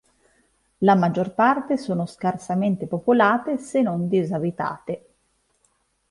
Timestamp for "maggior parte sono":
0.95-2.07